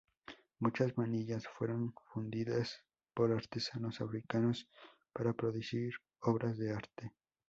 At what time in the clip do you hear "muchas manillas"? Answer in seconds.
0.57-1.47